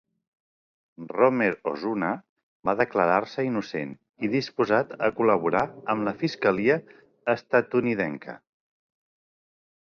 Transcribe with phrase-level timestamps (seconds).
[1.09, 2.07] Romer Osuna
[2.69, 3.91] va declarar-se innocent
[4.25, 5.63] i disposat a col·laborar
[5.95, 6.79] amb la fiscalia
[7.37, 8.37] estatunidenca.